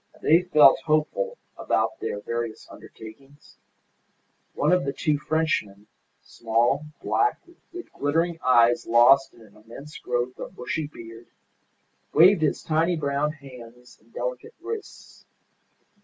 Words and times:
They 0.19 0.41
felt 0.41 0.79
hopeful 0.79 1.37
about 1.55 1.99
their 1.99 2.19
various 2.21 2.67
undertakings. 2.71 3.57
One 4.55 4.71
of 4.71 4.83
the 4.83 4.93
two 4.93 5.19
Frenchmen, 5.19 5.85
small, 6.23 6.87
black, 7.03 7.39
with 7.71 7.93
glittering 7.93 8.39
eyes 8.43 8.87
lost 8.87 9.31
in 9.35 9.41
an 9.43 9.55
immense 9.55 9.99
growth 9.99 10.39
of 10.39 10.55
bushy 10.55 10.87
beard, 10.87 11.27
waved 12.13 12.41
his 12.41 12.63
tiny 12.63 12.95
brown 12.95 13.33
hands 13.33 13.99
and 14.01 14.11
delicate 14.11 14.55
wrists. 14.59 15.23